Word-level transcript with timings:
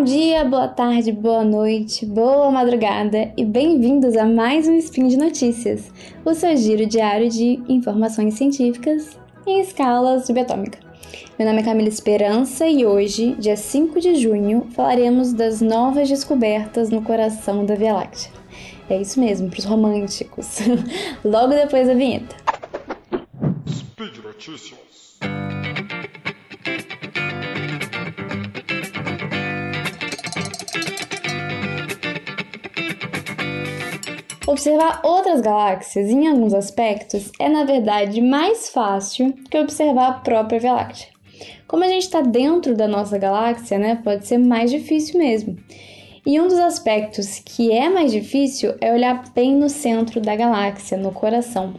Bom 0.00 0.04
dia, 0.04 0.46
boa 0.46 0.66
tarde, 0.66 1.12
boa 1.12 1.44
noite, 1.44 2.06
boa 2.06 2.50
madrugada 2.50 3.34
e 3.36 3.44
bem-vindos 3.44 4.16
a 4.16 4.24
mais 4.24 4.66
um 4.66 4.74
Spin 4.78 5.08
de 5.08 5.18
Notícias, 5.18 5.92
o 6.24 6.32
seu 6.32 6.56
giro 6.56 6.86
diário 6.86 7.28
de 7.28 7.62
informações 7.68 8.32
científicas 8.32 9.18
em 9.46 9.60
escalas 9.60 10.24
subatômica. 10.24 10.78
Meu 11.38 11.46
nome 11.46 11.60
é 11.60 11.64
Camila 11.66 11.90
Esperança 11.90 12.66
e 12.66 12.86
hoje, 12.86 13.34
dia 13.34 13.58
5 13.58 14.00
de 14.00 14.14
junho, 14.14 14.68
falaremos 14.70 15.34
das 15.34 15.60
novas 15.60 16.08
descobertas 16.08 16.88
no 16.88 17.02
coração 17.02 17.66
da 17.66 17.74
Via 17.74 17.92
Láctea. 17.92 18.32
É 18.88 18.98
isso 18.98 19.20
mesmo, 19.20 19.50
para 19.50 19.58
os 19.58 19.66
românticos. 19.66 20.60
Logo 21.22 21.52
depois 21.52 21.86
da 21.86 21.92
vinheta. 21.92 22.34
Speed 23.68 24.16
Notícias. 24.24 24.89
Observar 34.50 35.02
outras 35.04 35.40
galáxias, 35.40 36.10
em 36.10 36.26
alguns 36.26 36.52
aspectos, 36.52 37.30
é 37.38 37.48
na 37.48 37.62
verdade 37.62 38.20
mais 38.20 38.68
fácil 38.68 39.32
que 39.48 39.56
observar 39.56 40.08
a 40.08 40.12
própria 40.14 40.58
Via 40.58 40.72
Láctea. 40.72 41.06
Como 41.68 41.84
a 41.84 41.86
gente 41.86 42.02
está 42.02 42.20
dentro 42.20 42.74
da 42.74 42.88
nossa 42.88 43.16
galáxia, 43.16 43.78
né, 43.78 44.00
pode 44.02 44.26
ser 44.26 44.38
mais 44.38 44.68
difícil 44.68 45.20
mesmo. 45.20 45.56
E 46.26 46.40
um 46.40 46.48
dos 46.48 46.58
aspectos 46.58 47.38
que 47.38 47.70
é 47.70 47.88
mais 47.88 48.10
difícil 48.10 48.74
é 48.80 48.92
olhar 48.92 49.22
bem 49.32 49.54
no 49.54 49.68
centro 49.68 50.20
da 50.20 50.34
galáxia, 50.34 50.98
no 50.98 51.12
coração. 51.12 51.74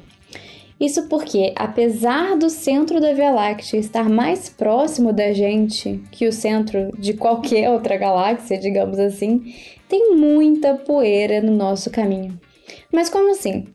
Isso 0.80 1.10
porque, 1.10 1.52
apesar 1.58 2.38
do 2.38 2.50
centro 2.50 3.02
da 3.02 3.12
Via 3.12 3.32
Láctea 3.32 3.82
estar 3.82 4.08
mais 4.08 4.48
próximo 4.48 5.12
da 5.12 5.34
gente 5.34 6.02
que 6.10 6.26
o 6.26 6.32
centro 6.32 6.90
de 6.98 7.16
qualquer 7.16 7.70
outra 7.70 7.98
galáxia, 7.98 8.58
digamos 8.58 8.98
assim, 8.98 9.54
tem 9.90 10.16
muita 10.16 10.76
poeira 10.76 11.42
no 11.42 11.52
nosso 11.52 11.90
caminho. 11.90 12.40
Mas 12.92 13.10
como 13.10 13.32
assim? 13.32 13.68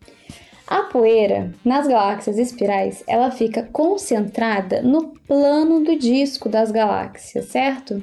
A 0.66 0.82
poeira 0.82 1.52
nas 1.64 1.86
galáxias 1.86 2.38
espirais, 2.38 3.04
ela 3.06 3.30
fica 3.30 3.68
concentrada 3.72 4.82
no 4.82 5.14
plano 5.26 5.84
do 5.84 5.96
disco 5.96 6.48
das 6.48 6.72
galáxias, 6.72 7.46
certo? 7.46 8.02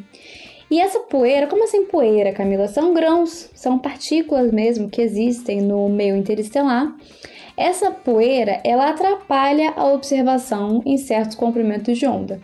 E 0.72 0.80
essa 0.80 1.00
poeira, 1.02 1.46
como 1.46 1.66
assim 1.66 1.86
poeira, 1.86 2.32
Camila? 2.32 2.68
São 2.68 2.94
grãos, 2.94 3.50
são 3.54 3.78
partículas 3.78 4.52
mesmo 4.52 4.90
que 4.90 5.02
existem 5.02 5.62
no 5.62 5.88
meio 5.90 6.16
interestelar. 6.16 6.96
Essa 7.56 7.92
poeira, 7.92 8.60
ela 8.64 8.90
atrapalha 8.90 9.74
a 9.76 9.86
observação 9.92 10.82
em 10.86 10.98
certos 10.98 11.36
comprimentos 11.36 11.98
de 11.98 12.08
onda. 12.08 12.40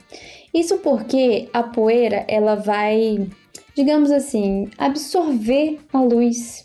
Isso 0.53 0.77
porque 0.79 1.49
a 1.53 1.63
poeira, 1.63 2.25
ela 2.27 2.55
vai, 2.55 3.27
digamos 3.73 4.11
assim, 4.11 4.69
absorver 4.77 5.79
a 5.91 6.01
luz 6.01 6.63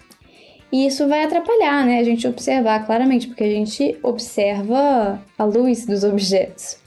e 0.74 0.86
isso 0.86 1.06
vai 1.06 1.22
atrapalhar, 1.22 1.86
né? 1.86 2.00
A 2.00 2.02
gente 2.02 2.26
observar 2.26 2.84
claramente, 2.84 3.28
porque 3.28 3.44
a 3.44 3.48
gente 3.48 3.96
observa 4.02 5.22
a 5.38 5.44
luz 5.44 5.86
dos 5.86 6.02
objetos. 6.02 6.78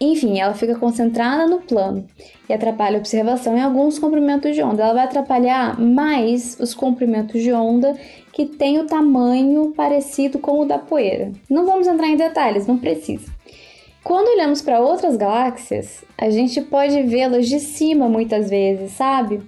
Enfim, 0.00 0.40
ela 0.40 0.52
fica 0.52 0.74
concentrada 0.74 1.46
no 1.46 1.60
plano 1.60 2.04
e 2.48 2.52
atrapalha 2.52 2.96
a 2.96 2.98
observação 2.98 3.56
em 3.56 3.60
alguns 3.60 4.00
comprimentos 4.00 4.56
de 4.56 4.60
onda. 4.64 4.82
Ela 4.82 4.94
vai 4.94 5.04
atrapalhar 5.04 5.78
mais 5.78 6.58
os 6.58 6.74
comprimentos 6.74 7.40
de 7.40 7.52
onda 7.52 7.96
que 8.32 8.46
têm 8.46 8.80
o 8.80 8.86
tamanho 8.86 9.72
parecido 9.76 10.40
com 10.40 10.62
o 10.62 10.64
da 10.64 10.78
poeira. 10.78 11.30
Não 11.48 11.64
vamos 11.64 11.86
entrar 11.86 12.08
em 12.08 12.16
detalhes, 12.16 12.66
não 12.66 12.78
precisa. 12.78 13.30
Quando 14.02 14.26
olhamos 14.26 14.60
para 14.60 14.80
outras 14.80 15.16
galáxias, 15.16 16.02
a 16.18 16.30
gente 16.30 16.60
pode 16.62 17.00
vê-las 17.04 17.48
de 17.48 17.60
cima 17.60 18.08
muitas 18.08 18.50
vezes, 18.50 18.90
sabe? 18.90 19.40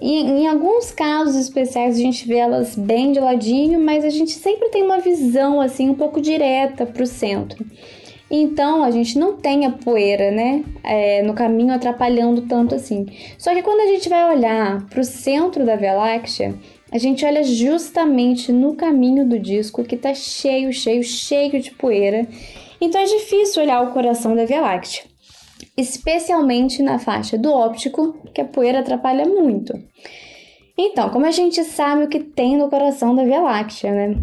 E, 0.00 0.20
em 0.20 0.46
alguns 0.46 0.90
casos 0.90 1.36
especiais 1.36 1.96
a 1.96 2.00
gente 2.00 2.26
vê 2.26 2.36
elas 2.36 2.74
bem 2.74 3.12
de 3.12 3.20
ladinho, 3.20 3.80
mas 3.80 4.04
a 4.04 4.10
gente 4.10 4.32
sempre 4.32 4.68
tem 4.70 4.82
uma 4.82 4.98
visão 4.98 5.60
assim 5.60 5.90
um 5.90 5.94
pouco 5.94 6.20
direta 6.20 6.86
para 6.86 7.02
o 7.02 7.06
centro. 7.06 7.64
Então 8.30 8.82
a 8.82 8.90
gente 8.90 9.18
não 9.18 9.36
tem 9.36 9.66
a 9.66 9.70
poeira, 9.70 10.30
né, 10.30 10.64
é, 10.82 11.22
no 11.22 11.34
caminho 11.34 11.74
atrapalhando 11.74 12.42
tanto 12.42 12.74
assim. 12.74 13.06
Só 13.36 13.54
que 13.54 13.62
quando 13.62 13.80
a 13.80 13.86
gente 13.86 14.08
vai 14.08 14.34
olhar 14.34 14.86
para 14.86 15.00
o 15.00 15.04
centro 15.04 15.66
da 15.66 15.76
Via 15.76 15.92
Láctea, 15.92 16.54
a 16.90 16.96
gente 16.96 17.24
olha 17.26 17.44
justamente 17.44 18.50
no 18.50 18.74
caminho 18.74 19.28
do 19.28 19.38
disco 19.38 19.84
que 19.84 19.94
está 19.94 20.14
cheio, 20.14 20.72
cheio, 20.72 21.02
cheio 21.02 21.60
de 21.60 21.70
poeira. 21.72 22.26
Então 22.80 23.00
é 23.00 23.04
difícil 23.04 23.62
olhar 23.62 23.82
o 23.82 23.92
coração 23.92 24.34
da 24.34 24.46
Via 24.46 24.62
Láctea 24.62 25.11
especialmente 25.76 26.82
na 26.82 26.98
faixa 26.98 27.38
do 27.38 27.52
óptico, 27.52 28.16
que 28.34 28.40
a 28.40 28.44
poeira 28.44 28.80
atrapalha 28.80 29.26
muito. 29.26 29.72
Então, 30.76 31.10
como 31.10 31.26
a 31.26 31.30
gente 31.30 31.62
sabe 31.64 32.04
o 32.04 32.08
que 32.08 32.20
tem 32.20 32.56
no 32.56 32.68
coração 32.68 33.14
da 33.14 33.24
Via 33.24 33.40
Láctea, 33.40 33.92
né? 33.92 34.16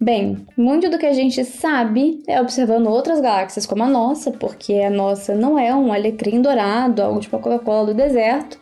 Bem, 0.00 0.44
muito 0.56 0.90
do 0.90 0.98
que 0.98 1.06
a 1.06 1.12
gente 1.12 1.44
sabe 1.44 2.22
é 2.26 2.40
observando 2.40 2.88
outras 2.88 3.20
galáxias 3.20 3.64
como 3.64 3.84
a 3.84 3.88
nossa, 3.88 4.30
porque 4.32 4.74
a 4.74 4.90
nossa 4.90 5.34
não 5.34 5.58
é 5.58 5.74
um 5.74 5.92
alecrim 5.92 6.42
dourado, 6.42 7.00
algo 7.00 7.20
tipo 7.20 7.36
a 7.36 7.38
Coca-Cola 7.38 7.86
do 7.86 7.94
deserto. 7.94 8.58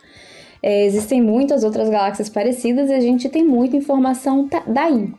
É, 0.61 0.85
existem 0.85 1.21
muitas 1.21 1.63
outras 1.63 1.89
galáxias 1.89 2.29
parecidas 2.29 2.89
e 2.89 2.93
a 2.93 2.99
gente 3.01 3.27
tem 3.27 3.43
muita 3.43 3.75
informação 3.75 4.47
daí. 4.67 5.11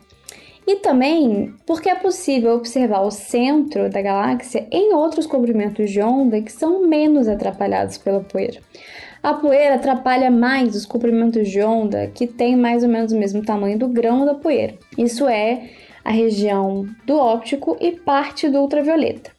E 0.67 0.77
também 0.77 1.53
porque 1.65 1.89
é 1.89 1.95
possível 1.95 2.55
observar 2.55 3.01
o 3.01 3.11
centro 3.11 3.89
da 3.89 4.01
galáxia 4.01 4.67
em 4.71 4.93
outros 4.93 5.27
comprimentos 5.27 5.91
de 5.91 6.01
onda 6.01 6.41
que 6.41 6.51
são 6.51 6.87
menos 6.87 7.27
atrapalhados 7.27 7.97
pela 7.97 8.21
poeira. 8.21 8.59
A 9.21 9.33
poeira 9.33 9.75
atrapalha 9.75 10.29
mais 10.29 10.75
os 10.75 10.85
comprimentos 10.85 11.49
de 11.49 11.61
onda 11.61 12.07
que 12.07 12.27
têm 12.27 12.55
mais 12.55 12.83
ou 12.83 12.89
menos 12.89 13.11
o 13.11 13.17
mesmo 13.17 13.43
tamanho 13.43 13.77
do 13.77 13.87
grão 13.87 14.25
da 14.25 14.33
poeira. 14.35 14.75
Isso 14.97 15.27
é 15.27 15.69
a 16.03 16.11
região 16.11 16.87
do 17.05 17.17
óptico 17.17 17.75
e 17.79 17.91
parte 17.91 18.47
do 18.47 18.59
ultravioleta. 18.59 19.31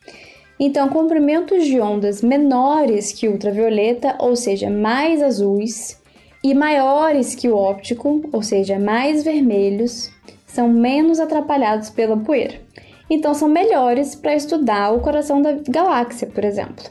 Então, 0.58 0.88
comprimentos 0.88 1.66
de 1.66 1.80
ondas 1.80 2.22
menores 2.22 3.12
que 3.12 3.28
ultravioleta, 3.28 4.16
ou 4.18 4.34
seja, 4.34 4.70
mais 4.70 5.22
azuis, 5.22 6.00
e 6.42 6.54
maiores 6.54 7.34
que 7.34 7.48
o 7.48 7.56
óptico, 7.56 8.22
ou 8.32 8.42
seja, 8.42 8.78
mais 8.78 9.22
vermelhos, 9.22 10.10
são 10.56 10.68
menos 10.68 11.20
atrapalhados 11.20 11.90
pela 11.90 12.16
poeira. 12.16 12.60
Então 13.08 13.34
são 13.34 13.48
melhores 13.48 14.14
para 14.14 14.34
estudar 14.34 14.90
o 14.92 15.00
coração 15.00 15.40
da 15.40 15.52
galáxia, 15.68 16.26
por 16.26 16.44
exemplo. 16.44 16.84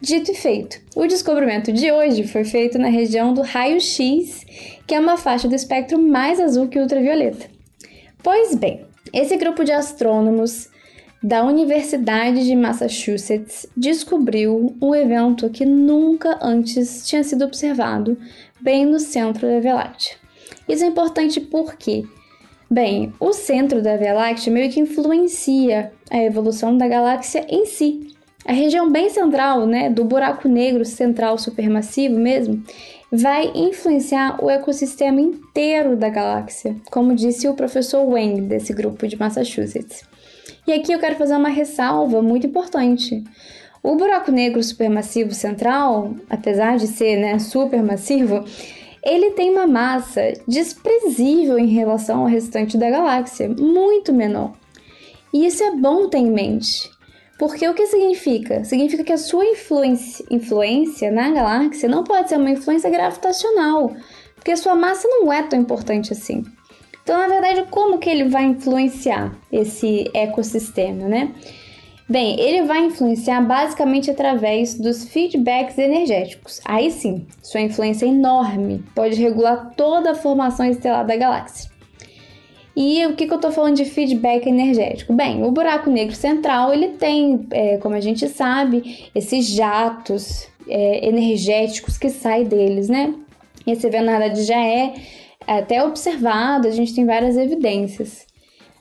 Dito 0.00 0.30
e 0.30 0.34
feito, 0.34 0.80
o 0.94 1.06
descobrimento 1.06 1.72
de 1.72 1.90
hoje 1.90 2.26
foi 2.26 2.44
feito 2.44 2.78
na 2.78 2.88
região 2.88 3.34
do 3.34 3.42
raio-x, 3.42 4.46
que 4.86 4.94
é 4.94 5.00
uma 5.00 5.16
faixa 5.16 5.48
do 5.48 5.54
espectro 5.54 6.00
mais 6.00 6.38
azul 6.40 6.68
que 6.68 6.78
ultravioleta. 6.78 7.46
Pois 8.22 8.54
bem, 8.54 8.86
esse 9.12 9.36
grupo 9.36 9.64
de 9.64 9.72
astrônomos 9.72 10.70
da 11.20 11.44
Universidade 11.44 12.44
de 12.44 12.54
Massachusetts 12.54 13.66
descobriu 13.76 14.76
um 14.80 14.94
evento 14.94 15.50
que 15.50 15.66
nunca 15.66 16.38
antes 16.40 17.06
tinha 17.06 17.24
sido 17.24 17.44
observado 17.44 18.16
bem 18.60 18.86
no 18.86 19.00
centro 19.00 19.48
da 19.48 19.58
Via 19.58 19.74
Láctea. 19.74 20.16
Isso 20.68 20.84
é 20.84 20.86
importante 20.86 21.40
porque 21.40 22.04
Bem, 22.70 23.14
o 23.18 23.32
centro 23.32 23.80
da 23.80 23.96
Via 23.96 24.12
Láctea 24.12 24.52
meio 24.52 24.70
que 24.70 24.78
influencia 24.78 25.90
a 26.10 26.18
evolução 26.18 26.76
da 26.76 26.86
galáxia 26.86 27.46
em 27.48 27.64
si. 27.64 28.08
A 28.44 28.52
região 28.52 28.92
bem 28.92 29.08
central, 29.08 29.66
né, 29.66 29.88
do 29.88 30.04
buraco 30.04 30.46
negro 30.48 30.84
central 30.84 31.38
supermassivo 31.38 32.18
mesmo, 32.18 32.62
vai 33.10 33.50
influenciar 33.54 34.42
o 34.44 34.50
ecossistema 34.50 35.18
inteiro 35.18 35.96
da 35.96 36.10
galáxia, 36.10 36.76
como 36.90 37.14
disse 37.14 37.48
o 37.48 37.54
professor 37.54 38.06
Wang 38.06 38.42
desse 38.42 38.74
grupo 38.74 39.08
de 39.08 39.18
Massachusetts. 39.18 40.02
E 40.66 40.72
aqui 40.72 40.92
eu 40.92 40.98
quero 40.98 41.16
fazer 41.16 41.36
uma 41.36 41.48
ressalva 41.48 42.20
muito 42.20 42.46
importante. 42.46 43.24
O 43.82 43.96
buraco 43.96 44.30
negro 44.30 44.62
supermassivo 44.62 45.32
central, 45.32 46.14
apesar 46.28 46.76
de 46.76 46.86
ser 46.86 47.16
né, 47.16 47.38
supermassivo, 47.38 48.44
ele 49.08 49.30
tem 49.30 49.50
uma 49.50 49.66
massa 49.66 50.34
desprezível 50.46 51.58
em 51.58 51.68
relação 51.68 52.20
ao 52.20 52.26
restante 52.26 52.76
da 52.76 52.90
galáxia, 52.90 53.48
muito 53.48 54.12
menor. 54.12 54.52
E 55.32 55.46
isso 55.46 55.62
é 55.62 55.70
bom 55.74 56.08
ter 56.08 56.18
em 56.18 56.30
mente. 56.30 56.90
Porque 57.38 57.68
o 57.68 57.74
que 57.74 57.86
significa? 57.86 58.64
Significa 58.64 59.04
que 59.04 59.12
a 59.12 59.18
sua 59.18 59.44
influência, 59.44 60.24
influência 60.30 61.10
na 61.10 61.30
galáxia 61.30 61.88
não 61.88 62.02
pode 62.02 62.28
ser 62.28 62.36
uma 62.36 62.50
influência 62.50 62.90
gravitacional, 62.90 63.94
porque 64.34 64.50
a 64.50 64.56
sua 64.56 64.74
massa 64.74 65.06
não 65.08 65.32
é 65.32 65.42
tão 65.44 65.60
importante 65.60 66.12
assim. 66.12 66.44
Então, 67.02 67.16
na 67.16 67.28
verdade, 67.28 67.64
como 67.70 67.98
que 67.98 68.10
ele 68.10 68.28
vai 68.28 68.44
influenciar 68.44 69.34
esse 69.50 70.10
ecossistema, 70.12 71.08
né? 71.08 71.32
Bem, 72.08 72.40
ele 72.40 72.62
vai 72.62 72.86
influenciar 72.86 73.42
basicamente 73.42 74.10
através 74.10 74.74
dos 74.74 75.04
feedbacks 75.04 75.76
energéticos. 75.76 76.58
Aí 76.64 76.90
sim, 76.90 77.26
sua 77.42 77.60
influência 77.60 78.06
é 78.06 78.08
enorme, 78.08 78.82
pode 78.94 79.20
regular 79.20 79.74
toda 79.76 80.12
a 80.12 80.14
formação 80.14 80.64
estelar 80.64 81.06
da 81.06 81.16
galáxia. 81.16 81.70
E 82.74 83.04
o 83.06 83.14
que, 83.14 83.26
que 83.26 83.32
eu 83.32 83.36
estou 83.36 83.52
falando 83.52 83.76
de 83.76 83.84
feedback 83.84 84.46
energético? 84.46 85.12
Bem, 85.12 85.42
o 85.42 85.50
buraco 85.50 85.90
negro 85.90 86.14
central 86.14 86.72
ele 86.72 86.90
tem, 86.90 87.46
é, 87.50 87.76
como 87.76 87.94
a 87.94 88.00
gente 88.00 88.26
sabe, 88.28 89.10
esses 89.14 89.46
jatos 89.46 90.48
é, 90.66 91.06
energéticos 91.06 91.98
que 91.98 92.08
saem 92.08 92.44
deles, 92.44 92.88
né? 92.88 93.12
Na 93.66 94.18
verdade, 94.18 94.44
já 94.44 94.64
é 94.64 94.94
até 95.46 95.82
observado, 95.82 96.68
a 96.68 96.70
gente 96.70 96.94
tem 96.94 97.04
várias 97.04 97.36
evidências. 97.36 98.27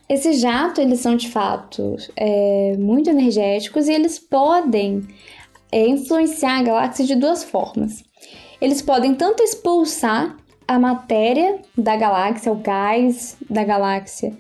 Esses 0.10 0.40
jatos, 0.40 0.80
eles 0.80 1.00
são 1.00 1.16
de 1.16 1.30
fato 1.30 1.98
é, 2.16 2.76
muito 2.80 3.10
energéticos 3.10 3.88
e 3.88 3.94
eles 3.94 4.18
podem 4.18 5.06
é, 5.72 5.86
influenciar 5.88 6.60
a 6.60 6.64
galáxia 6.64 7.06
de 7.06 7.16
duas 7.16 7.44
formas. 7.44 8.06
Eles 8.62 8.82
podem 8.82 9.14
tanto 9.14 9.44
expulsar 9.44 10.38
a 10.68 10.80
matéria 10.80 11.60
da 11.78 11.96
galáxia, 11.96 12.52
o 12.52 12.56
gás 12.56 13.38
da 13.50 13.64
galáxia, 13.64 14.34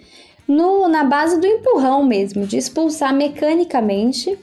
no, 0.47 0.87
na 0.87 1.03
base 1.03 1.39
do 1.39 1.45
empurrão 1.45 2.03
mesmo, 2.03 2.47
de 2.47 2.57
expulsar 2.57 3.13
mecanicamente. 3.13 4.37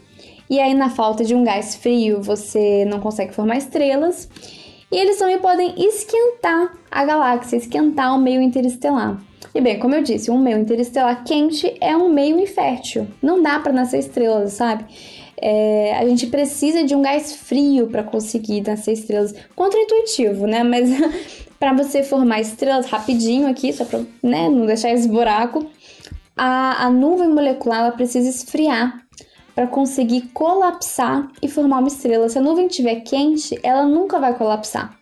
E 0.49 0.61
aí, 0.61 0.75
na 0.75 0.91
falta 0.91 1.25
de 1.25 1.35
um 1.35 1.43
gás 1.43 1.75
frio, 1.75 2.21
você 2.21 2.85
não 2.85 3.01
consegue 3.01 3.35
formar 3.35 3.57
estrelas. 3.57 4.29
E 4.95 4.97
eles 4.97 5.19
também 5.19 5.41
podem 5.41 5.75
esquentar 5.77 6.73
a 6.89 7.05
galáxia, 7.05 7.57
esquentar 7.57 8.15
o 8.15 8.19
meio 8.21 8.41
interestelar. 8.41 9.21
E 9.53 9.61
bem, 9.61 9.77
como 9.81 9.93
eu 9.93 10.05
disse, 10.05 10.31
um 10.31 10.39
meio 10.39 10.57
interestelar 10.57 11.25
quente 11.25 11.77
é 11.81 11.97
um 11.97 12.09
meio 12.09 12.39
infértil. 12.39 13.09
Não 13.21 13.43
dá 13.43 13.59
para 13.59 13.73
nascer 13.73 13.99
estrelas, 13.99 14.53
sabe? 14.53 14.85
É, 15.37 15.97
a 15.99 16.07
gente 16.07 16.29
precisa 16.29 16.85
de 16.85 16.95
um 16.95 17.03
gás 17.03 17.35
frio 17.35 17.89
para 17.89 18.05
conseguir 18.05 18.61
nascer 18.65 18.93
estrelas. 18.93 19.35
Contra-intuitivo, 19.57 20.47
né? 20.47 20.63
Mas 20.63 20.89
para 21.59 21.73
você 21.73 22.05
formar 22.05 22.41
estrelas 22.41 22.87
rapidinho 22.87 23.49
aqui, 23.49 23.73
só 23.73 23.85
para 23.85 23.99
né, 24.23 24.49
não 24.49 24.65
deixar 24.65 24.93
esse 24.93 25.09
buraco, 25.09 25.67
a, 26.37 26.85
a 26.85 26.89
nuvem 26.89 27.31
molecular 27.31 27.91
precisa 27.97 28.29
esfriar 28.29 29.04
para 29.55 29.67
conseguir 29.67 30.31
colapsar 30.33 31.31
e 31.41 31.49
formar 31.49 31.79
uma 31.79 31.89
estrela. 31.89 32.29
Se 32.29 32.39
a 32.39 32.43
nuvem 32.43 32.67
estiver 32.67 32.97
quente, 33.01 33.59
ela 33.63 33.87
nunca 33.87 34.19
vai 34.19 34.37
colapsar. 34.37 34.99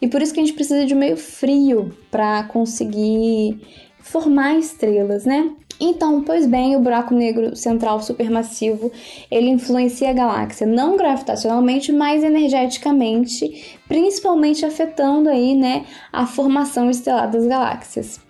E 0.00 0.06
por 0.06 0.22
isso 0.22 0.32
que 0.32 0.40
a 0.40 0.44
gente 0.44 0.54
precisa 0.54 0.86
de 0.86 0.94
um 0.94 0.98
meio 0.98 1.16
frio 1.16 1.96
para 2.10 2.44
conseguir 2.44 3.60
formar 3.98 4.56
estrelas, 4.56 5.24
né? 5.24 5.50
Então, 5.78 6.22
pois 6.22 6.46
bem, 6.46 6.74
o 6.74 6.80
buraco 6.80 7.12
negro 7.12 7.54
central 7.54 8.00
supermassivo, 8.00 8.90
ele 9.30 9.50
influencia 9.50 10.08
a 10.08 10.14
galáxia 10.14 10.66
não 10.66 10.96
gravitacionalmente, 10.96 11.92
mas 11.92 12.24
energeticamente, 12.24 13.78
principalmente 13.86 14.64
afetando 14.64 15.28
aí, 15.28 15.54
né, 15.54 15.84
a 16.10 16.26
formação 16.26 16.88
estelar 16.88 17.30
das 17.30 17.46
galáxias. 17.46 18.25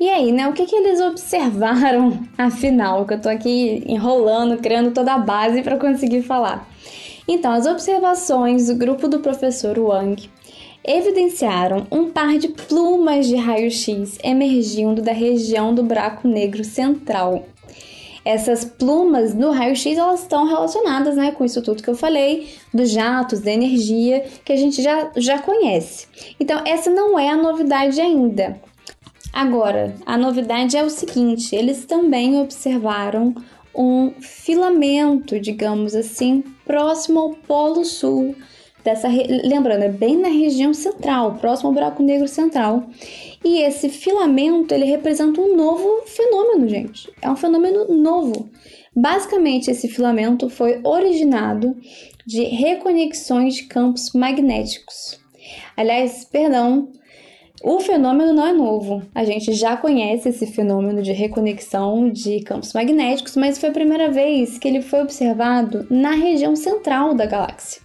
E 0.00 0.08
aí, 0.08 0.32
né, 0.32 0.48
o 0.48 0.54
que, 0.54 0.64
que 0.64 0.74
eles 0.74 0.98
observaram 0.98 2.18
afinal? 2.38 3.04
Que 3.04 3.12
eu 3.12 3.20
tô 3.20 3.28
aqui 3.28 3.84
enrolando, 3.86 4.56
criando 4.56 4.92
toda 4.92 5.12
a 5.12 5.18
base 5.18 5.60
para 5.60 5.76
conseguir 5.76 6.22
falar. 6.22 6.66
Então, 7.28 7.52
as 7.52 7.66
observações 7.66 8.68
do 8.68 8.76
grupo 8.76 9.06
do 9.06 9.20
professor 9.20 9.78
Wang 9.78 10.30
evidenciaram 10.82 11.86
um 11.92 12.08
par 12.08 12.38
de 12.38 12.48
plumas 12.48 13.26
de 13.26 13.36
raio-x 13.36 14.18
emergindo 14.24 15.02
da 15.02 15.12
região 15.12 15.74
do 15.74 15.82
buraco 15.82 16.26
negro 16.26 16.64
central. 16.64 17.44
Essas 18.24 18.64
plumas 18.64 19.34
no 19.34 19.50
raio-x 19.50 19.98
elas 19.98 20.22
estão 20.22 20.46
relacionadas 20.46 21.16
né, 21.16 21.32
com 21.32 21.44
isso 21.44 21.60
tudo 21.60 21.82
que 21.82 21.90
eu 21.90 21.94
falei, 21.94 22.48
dos 22.72 22.90
jatos, 22.90 23.40
da 23.40 23.52
energia, 23.52 24.24
que 24.44 24.52
a 24.52 24.56
gente 24.56 24.82
já, 24.82 25.10
já 25.16 25.38
conhece. 25.38 26.06
Então, 26.38 26.62
essa 26.66 26.90
não 26.90 27.18
é 27.18 27.28
a 27.28 27.36
novidade 27.36 28.00
ainda. 28.00 28.58
Agora, 29.32 29.94
a 30.04 30.16
novidade 30.16 30.76
é 30.76 30.84
o 30.84 30.90
seguinte: 30.90 31.54
eles 31.54 31.84
também 31.84 32.40
observaram 32.40 33.34
um 33.74 34.12
filamento, 34.20 35.38
digamos 35.38 35.94
assim, 35.94 36.42
próximo 36.64 37.20
ao 37.20 37.30
Polo 37.30 37.84
Sul 37.84 38.34
dessa 38.84 39.08
lembrando 39.08 39.82
é 39.82 39.88
bem 39.88 40.16
na 40.16 40.28
região 40.28 40.72
central, 40.72 41.34
próximo 41.36 41.68
ao 41.68 41.74
buraco 41.74 42.02
negro 42.02 42.28
central. 42.28 42.88
E 43.44 43.62
esse 43.62 43.88
filamento 43.88 44.74
ele 44.74 44.84
representa 44.84 45.40
um 45.40 45.56
novo 45.56 46.02
fenômeno, 46.06 46.68
gente. 46.68 47.10
É 47.22 47.30
um 47.30 47.36
fenômeno 47.36 47.88
novo. 47.88 48.48
Basicamente, 48.94 49.70
esse 49.70 49.88
filamento 49.88 50.50
foi 50.50 50.80
originado 50.82 51.76
de 52.26 52.44
reconexões 52.44 53.54
de 53.54 53.64
campos 53.64 54.12
magnéticos. 54.12 55.18
Aliás, 55.76 56.24
perdão, 56.24 56.88
o 57.62 57.78
fenômeno 57.80 58.32
não 58.32 58.46
é 58.46 58.52
novo. 58.52 59.02
A 59.14 59.22
gente 59.24 59.52
já 59.52 59.76
conhece 59.76 60.30
esse 60.30 60.46
fenômeno 60.46 61.02
de 61.02 61.12
reconexão 61.12 62.08
de 62.08 62.40
campos 62.40 62.72
magnéticos, 62.72 63.36
mas 63.36 63.58
foi 63.58 63.68
a 63.68 63.72
primeira 63.72 64.10
vez 64.10 64.58
que 64.58 64.66
ele 64.66 64.80
foi 64.80 65.02
observado 65.02 65.86
na 65.90 66.12
região 66.12 66.56
central 66.56 67.12
da 67.14 67.26
galáxia. 67.26 67.82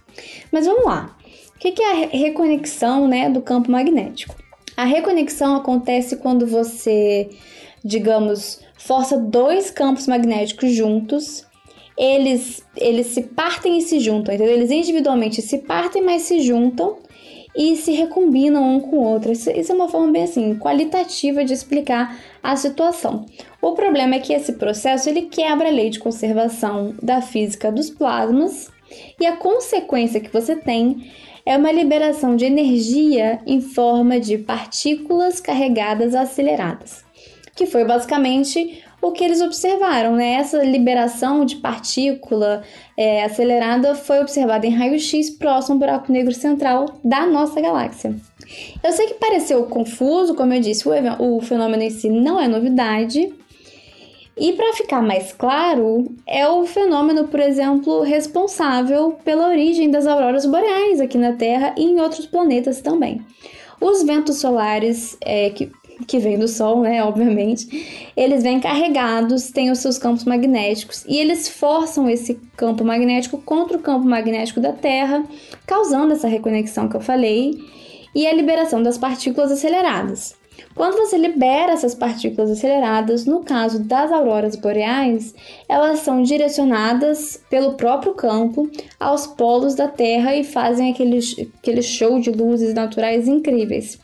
Mas 0.50 0.66
vamos 0.66 0.84
lá. 0.84 1.14
O 1.54 1.58
que 1.58 1.82
é 1.82 1.90
a 1.90 2.08
reconexão 2.08 3.06
né, 3.06 3.28
do 3.28 3.42
campo 3.42 3.70
magnético? 3.70 4.34
A 4.76 4.84
reconexão 4.84 5.56
acontece 5.56 6.16
quando 6.16 6.46
você, 6.46 7.28
digamos, 7.84 8.60
força 8.78 9.18
dois 9.18 9.70
campos 9.70 10.06
magnéticos 10.06 10.72
juntos. 10.72 11.46
Eles, 11.98 12.62
eles 12.76 13.08
se 13.08 13.22
partem 13.22 13.78
e 13.78 13.82
se 13.82 14.00
juntam, 14.00 14.34
entendeu? 14.34 14.54
Eles 14.54 14.70
individualmente 14.70 15.40
se 15.40 15.58
partem, 15.58 16.02
mas 16.02 16.22
se 16.22 16.40
juntam 16.40 16.98
e 17.56 17.74
se 17.76 17.92
recombinam 17.92 18.76
um 18.76 18.80
com 18.80 18.96
o 18.96 19.04
outro. 19.04 19.32
Isso, 19.32 19.50
isso 19.50 19.72
é 19.72 19.74
uma 19.74 19.88
forma 19.88 20.12
bem 20.12 20.24
assim, 20.24 20.56
qualitativa 20.56 21.44
de 21.44 21.54
explicar 21.54 22.18
a 22.42 22.54
situação. 22.54 23.24
O 23.62 23.72
problema 23.72 24.16
é 24.16 24.20
que 24.20 24.32
esse 24.32 24.52
processo 24.52 25.08
ele 25.08 25.22
quebra 25.22 25.68
a 25.68 25.72
lei 25.72 25.90
de 25.90 25.98
conservação 25.98 26.94
da 27.02 27.20
física 27.20 27.72
dos 27.72 27.90
plasmas 27.90 28.70
e 29.18 29.26
a 29.26 29.36
consequência 29.36 30.20
que 30.20 30.32
você 30.32 30.54
tem 30.54 31.10
é 31.44 31.56
uma 31.56 31.72
liberação 31.72 32.36
de 32.36 32.44
energia 32.44 33.40
em 33.46 33.60
forma 33.60 34.20
de 34.20 34.36
partículas 34.36 35.40
carregadas 35.40 36.14
aceleradas, 36.14 37.04
que 37.54 37.66
foi 37.66 37.84
basicamente 37.84 38.84
o 39.06 39.12
que 39.12 39.24
eles 39.24 39.40
observaram, 39.40 40.16
né? 40.16 40.34
Essa 40.34 40.62
liberação 40.64 41.44
de 41.44 41.56
partícula 41.56 42.62
é, 42.96 43.24
acelerada 43.24 43.94
foi 43.94 44.20
observada 44.20 44.66
em 44.66 44.74
raio-x 44.74 45.30
próximo 45.30 45.74
ao 45.74 45.78
buraco 45.78 46.12
negro 46.12 46.34
central 46.34 46.86
da 47.04 47.26
nossa 47.26 47.60
galáxia. 47.60 48.14
Eu 48.82 48.92
sei 48.92 49.06
que 49.06 49.14
pareceu 49.14 49.64
confuso, 49.64 50.34
como 50.34 50.52
eu 50.52 50.60
disse, 50.60 50.88
o, 50.88 50.92
o 51.36 51.40
fenômeno 51.40 51.82
em 51.82 51.90
si 51.90 52.08
não 52.08 52.40
é 52.40 52.46
novidade, 52.46 53.32
e 54.38 54.52
para 54.52 54.74
ficar 54.74 55.00
mais 55.00 55.32
claro, 55.32 56.14
é 56.26 56.46
o 56.46 56.66
fenômeno, 56.66 57.26
por 57.26 57.40
exemplo, 57.40 58.02
responsável 58.02 59.12
pela 59.24 59.48
origem 59.48 59.90
das 59.90 60.06
auroras 60.06 60.44
boreais 60.44 61.00
aqui 61.00 61.16
na 61.16 61.32
Terra 61.32 61.74
e 61.76 61.84
em 61.84 62.00
outros 62.00 62.26
planetas 62.26 62.82
também. 62.82 63.24
Os 63.80 64.02
ventos 64.02 64.36
solares, 64.36 65.16
é, 65.22 65.50
que, 65.50 65.70
que 66.06 66.18
vêm 66.18 66.38
do 66.38 66.48
Sol, 66.48 66.82
né, 66.82 67.02
obviamente, 67.02 68.10
eles 68.16 68.42
vêm 68.42 68.60
carregados, 68.60 69.50
têm 69.50 69.70
os 69.70 69.78
seus 69.78 69.98
campos 69.98 70.24
magnéticos 70.24 71.04
e 71.08 71.18
eles 71.18 71.48
forçam 71.48 72.08
esse 72.08 72.34
campo 72.56 72.84
magnético 72.84 73.38
contra 73.38 73.76
o 73.76 73.80
campo 73.80 74.06
magnético 74.06 74.60
da 74.60 74.72
Terra, 74.72 75.24
causando 75.66 76.12
essa 76.12 76.28
reconexão 76.28 76.88
que 76.88 76.96
eu 76.96 77.00
falei 77.00 77.58
e 78.14 78.26
a 78.26 78.32
liberação 78.32 78.82
das 78.82 78.98
partículas 78.98 79.50
aceleradas. 79.52 80.34
Quando 80.74 80.96
você 80.96 81.16
libera 81.16 81.72
essas 81.72 81.94
partículas 81.94 82.50
aceleradas, 82.50 83.26
no 83.26 83.40
caso 83.40 83.82
das 83.82 84.10
auroras 84.10 84.56
boreais, 84.56 85.34
elas 85.68 86.00
são 86.00 86.22
direcionadas 86.22 87.42
pelo 87.50 87.74
próprio 87.74 88.14
campo 88.14 88.70
aos 88.98 89.26
polos 89.26 89.74
da 89.74 89.88
Terra 89.88 90.34
e 90.34 90.44
fazem 90.44 90.90
aquele, 90.90 91.18
aquele 91.58 91.82
show 91.82 92.18
de 92.18 92.30
luzes 92.30 92.74
naturais 92.74 93.28
incríveis. 93.28 93.98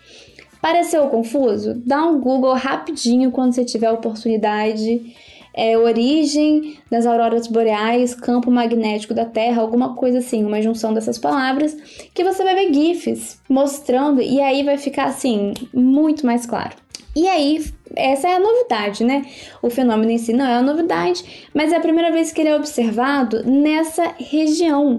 Pareceu 0.62 1.09
confuso? 1.09 1.75
Dá 1.85 2.07
um 2.07 2.21
Google 2.21 2.54
rapidinho 2.54 3.33
quando 3.33 3.52
você 3.52 3.64
tiver 3.64 3.90
oportunidade. 3.90 5.12
É, 5.52 5.76
origem 5.76 6.78
das 6.88 7.04
auroras 7.04 7.49
boreais, 7.49 8.14
campo 8.14 8.49
magnético 8.50 9.12
da 9.12 9.26
Terra, 9.26 9.61
alguma 9.61 9.95
coisa 9.95 10.19
assim, 10.19 10.45
uma 10.45 10.62
junção 10.62 10.95
dessas 10.95 11.19
palavras, 11.19 11.76
que 12.14 12.25
você 12.25 12.42
vai 12.42 12.54
ver 12.54 12.73
GIFs 12.73 13.38
mostrando 13.50 14.23
e 14.23 14.40
aí 14.40 14.62
vai 14.62 14.78
ficar 14.78 15.07
assim, 15.07 15.52
muito 15.75 16.25
mais 16.25 16.47
claro. 16.47 16.75
E 17.14 17.28
aí, 17.28 17.62
essa 17.95 18.28
é 18.28 18.37
a 18.37 18.40
novidade, 18.40 19.04
né? 19.04 19.26
O 19.61 19.69
fenômeno 19.69 20.11
em 20.11 20.16
si 20.16 20.33
não 20.33 20.47
é 20.47 20.54
a 20.54 20.62
novidade, 20.62 21.50
mas 21.52 21.71
é 21.71 21.76
a 21.76 21.81
primeira 21.81 22.11
vez 22.11 22.33
que 22.33 22.40
ele 22.40 22.49
é 22.49 22.57
observado 22.57 23.45
nessa 23.45 24.14
região 24.19 24.97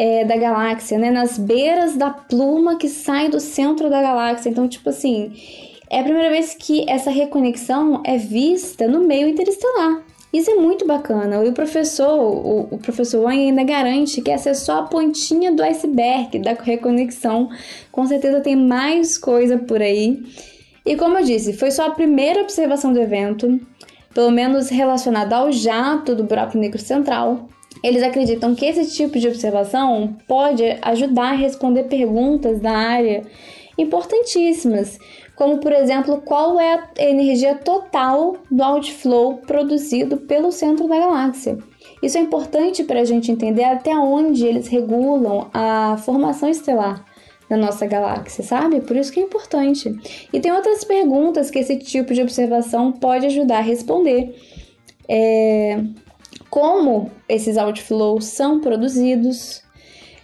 é, 0.00 0.24
da 0.24 0.34
galáxia, 0.34 0.98
né? 0.98 1.10
Nas 1.10 1.36
beiras 1.36 1.94
da 1.94 2.08
pluma 2.08 2.78
que 2.78 2.88
sai 2.88 3.28
do 3.28 3.38
centro 3.38 3.90
da 3.90 4.00
galáxia. 4.00 4.48
Então, 4.48 4.66
tipo 4.66 4.88
assim, 4.88 5.30
é 5.90 6.00
a 6.00 6.02
primeira 6.02 6.30
vez 6.30 6.54
que 6.58 6.88
essa 6.88 7.10
reconexão 7.10 8.02
é 8.02 8.16
vista 8.16 8.88
no 8.88 9.00
meio 9.00 9.28
interestelar. 9.28 10.02
Isso 10.32 10.50
é 10.50 10.54
muito 10.54 10.86
bacana. 10.86 11.44
E 11.44 11.50
o 11.50 11.52
professor, 11.52 12.18
o, 12.18 12.68
o 12.70 12.78
professor 12.78 13.24
Wang 13.24 13.36
ainda 13.36 13.62
garante 13.62 14.22
que 14.22 14.30
essa 14.30 14.48
é 14.48 14.54
só 14.54 14.78
a 14.78 14.82
pontinha 14.84 15.52
do 15.52 15.62
iceberg 15.62 16.38
da 16.38 16.54
reconexão. 16.54 17.50
Com 17.92 18.06
certeza 18.06 18.40
tem 18.40 18.56
mais 18.56 19.18
coisa 19.18 19.58
por 19.58 19.82
aí. 19.82 20.22
E 20.86 20.96
como 20.96 21.18
eu 21.18 21.24
disse, 21.26 21.52
foi 21.52 21.70
só 21.70 21.88
a 21.88 21.90
primeira 21.90 22.40
observação 22.40 22.90
do 22.90 23.02
evento, 23.02 23.60
pelo 24.14 24.30
menos 24.30 24.70
relacionada 24.70 25.36
ao 25.36 25.52
jato 25.52 26.14
do 26.14 26.24
buraco 26.24 26.56
negro 26.56 26.80
central. 26.80 27.50
Eles 27.82 28.02
acreditam 28.02 28.54
que 28.54 28.66
esse 28.66 28.94
tipo 28.94 29.18
de 29.18 29.28
observação 29.28 30.16
pode 30.26 30.64
ajudar 30.82 31.30
a 31.30 31.36
responder 31.36 31.84
perguntas 31.84 32.60
da 32.60 32.72
área 32.72 33.22
importantíssimas, 33.78 34.98
como 35.34 35.58
por 35.58 35.72
exemplo, 35.72 36.20
qual 36.20 36.60
é 36.60 36.74
a 36.98 37.02
energia 37.02 37.54
total 37.54 38.36
do 38.50 38.62
outflow 38.62 39.38
produzido 39.38 40.18
pelo 40.18 40.52
centro 40.52 40.86
da 40.86 40.98
galáxia. 40.98 41.56
Isso 42.02 42.18
é 42.18 42.20
importante 42.20 42.84
para 42.84 43.00
a 43.00 43.04
gente 43.04 43.32
entender 43.32 43.64
até 43.64 43.94
onde 43.96 44.46
eles 44.46 44.68
regulam 44.68 45.48
a 45.52 45.96
formação 45.98 46.48
estelar 46.48 47.04
da 47.48 47.56
nossa 47.56 47.86
galáxia, 47.86 48.44
sabe? 48.44 48.80
Por 48.80 48.96
isso 48.96 49.12
que 49.12 49.18
é 49.18 49.22
importante. 49.22 49.92
E 50.32 50.38
tem 50.38 50.52
outras 50.52 50.84
perguntas 50.84 51.50
que 51.50 51.58
esse 51.58 51.76
tipo 51.78 52.14
de 52.14 52.22
observação 52.22 52.92
pode 52.92 53.26
ajudar 53.26 53.58
a 53.58 53.62
responder. 53.62 54.34
É... 55.08 55.82
Como 56.50 57.10
esses 57.28 57.56
outflows 57.56 58.24
são 58.24 58.60
produzidos, 58.60 59.62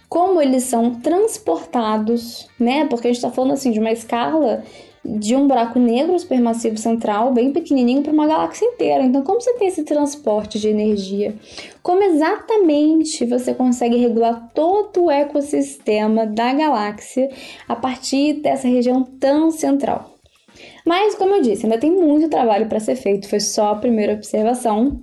como 0.09 0.41
eles 0.41 0.63
são 0.63 0.95
transportados, 0.95 2.47
né? 2.59 2.85
Porque 2.85 3.07
a 3.07 3.11
gente 3.11 3.17
está 3.17 3.31
falando 3.31 3.53
assim 3.53 3.71
de 3.71 3.79
uma 3.79 3.91
escala 3.91 4.63
de 5.07 5.35
um 5.35 5.47
buraco 5.47 5.79
negro 5.79 6.19
supermassivo 6.19 6.77
central, 6.77 7.33
bem 7.33 7.53
pequenininho, 7.53 8.01
para 8.01 8.11
uma 8.11 8.27
galáxia 8.27 8.65
inteira. 8.65 9.03
Então, 9.03 9.23
como 9.23 9.39
você 9.39 9.53
tem 9.53 9.69
esse 9.69 9.83
transporte 9.83 10.59
de 10.59 10.67
energia? 10.67 11.33
Como 11.81 12.03
exatamente 12.03 13.25
você 13.25 13.53
consegue 13.53 13.95
regular 13.95 14.49
todo 14.53 15.05
o 15.05 15.11
ecossistema 15.11 16.25
da 16.25 16.53
galáxia 16.53 17.29
a 17.69 17.75
partir 17.75 18.41
dessa 18.41 18.67
região 18.67 19.01
tão 19.03 19.49
central? 19.49 20.13
Mas, 20.85 21.15
como 21.15 21.35
eu 21.35 21.41
disse, 21.41 21.65
ainda 21.65 21.77
tem 21.77 21.91
muito 21.91 22.29
trabalho 22.29 22.67
para 22.67 22.79
ser 22.79 22.95
feito, 22.95 23.29
foi 23.29 23.39
só 23.39 23.71
a 23.71 23.75
primeira 23.75 24.13
observação. 24.13 24.99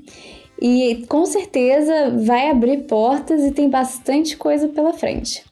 E 0.67 1.05
com 1.11 1.27
certeza 1.27 2.09
vai 2.25 2.49
abrir 2.49 2.85
portas 2.85 3.43
e 3.43 3.51
tem 3.51 3.69
bastante 3.69 4.35
coisa 4.35 4.67
pela 4.67 4.95
frente. 4.95 5.45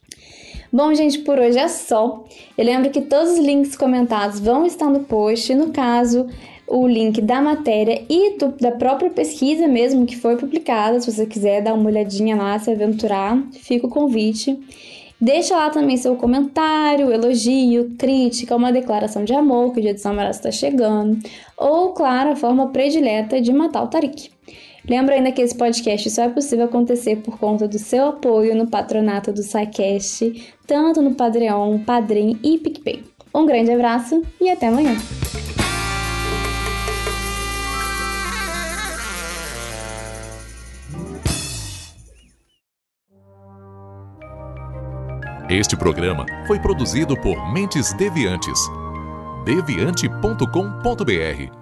Bom, 0.72 0.94
gente, 0.94 1.18
por 1.18 1.38
hoje 1.38 1.58
é 1.58 1.68
só. 1.68 2.24
Eu 2.56 2.64
lembro 2.64 2.88
que 2.88 3.02
todos 3.02 3.32
os 3.32 3.38
links 3.38 3.76
comentados 3.76 4.40
vão 4.40 4.64
estar 4.64 4.88
no 4.88 5.00
post. 5.00 5.54
No 5.54 5.70
caso, 5.70 6.28
o 6.66 6.88
link 6.88 7.20
da 7.20 7.42
matéria 7.42 8.02
e 8.08 8.38
do, 8.38 8.52
da 8.52 8.70
própria 8.70 9.10
pesquisa 9.10 9.68
mesmo 9.68 10.06
que 10.06 10.16
foi 10.16 10.38
publicada. 10.38 10.98
Se 10.98 11.12
você 11.12 11.26
quiser 11.26 11.60
dar 11.60 11.74
uma 11.74 11.90
olhadinha 11.90 12.34
lá, 12.34 12.58
se 12.58 12.70
aventurar, 12.70 13.38
fica 13.52 13.86
o 13.86 13.90
convite. 13.90 14.58
Deixa 15.20 15.54
lá 15.54 15.68
também 15.68 15.98
seu 15.98 16.16
comentário, 16.16 17.12
elogio, 17.12 17.94
crítica, 17.98 18.56
uma 18.56 18.72
declaração 18.72 19.24
de 19.24 19.34
amor 19.34 19.74
que 19.74 19.78
o 19.78 19.82
dia 19.82 19.96
São 19.98 20.14
Março 20.14 20.40
está 20.40 20.50
chegando, 20.50 21.18
ou, 21.56 21.90
claro, 21.90 22.30
a 22.30 22.36
forma 22.36 22.68
predileta 22.68 23.42
de 23.42 23.52
matar 23.52 23.84
o 23.84 23.88
Tarik. 23.88 24.30
Lembra 24.88 25.14
ainda 25.14 25.30
que 25.30 25.40
esse 25.40 25.56
podcast 25.56 26.10
só 26.10 26.24
é 26.24 26.28
possível 26.28 26.64
acontecer 26.64 27.16
por 27.16 27.38
conta 27.38 27.68
do 27.68 27.78
seu 27.78 28.06
apoio 28.06 28.56
no 28.56 28.66
patronato 28.66 29.32
do 29.32 29.42
SciCast, 29.42 30.52
tanto 30.66 31.00
no 31.00 31.14
Patreon, 31.14 31.78
Padrim 31.80 32.38
e 32.42 32.58
PicPay. 32.58 33.04
Um 33.34 33.46
grande 33.46 33.70
abraço 33.70 34.22
e 34.40 34.50
até 34.50 34.68
amanhã! 34.68 34.96
Este 45.48 45.76
programa 45.76 46.24
foi 46.46 46.58
produzido 46.58 47.14
por 47.20 47.52
Mentes 47.52 47.92
Deviantes. 47.92 48.58
deviante.com.br 49.44 51.61